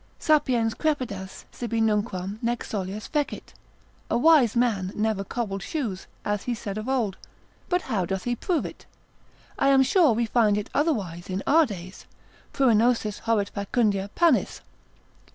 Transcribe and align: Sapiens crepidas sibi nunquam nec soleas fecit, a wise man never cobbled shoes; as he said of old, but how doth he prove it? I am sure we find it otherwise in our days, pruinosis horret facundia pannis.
Sapiens 0.17 0.73
crepidas 0.73 1.45
sibi 1.51 1.79
nunquam 1.79 2.39
nec 2.41 2.63
soleas 2.63 3.07
fecit, 3.07 3.53
a 4.09 4.17
wise 4.17 4.55
man 4.55 4.91
never 4.95 5.23
cobbled 5.23 5.61
shoes; 5.61 6.07
as 6.25 6.45
he 6.45 6.55
said 6.55 6.79
of 6.79 6.89
old, 6.89 7.17
but 7.69 7.83
how 7.83 8.05
doth 8.07 8.23
he 8.23 8.35
prove 8.35 8.65
it? 8.65 8.87
I 9.59 9.67
am 9.67 9.83
sure 9.83 10.13
we 10.13 10.25
find 10.25 10.57
it 10.57 10.71
otherwise 10.73 11.29
in 11.29 11.43
our 11.45 11.67
days, 11.67 12.07
pruinosis 12.51 13.19
horret 13.27 13.51
facundia 13.51 14.09
pannis. 14.15 14.61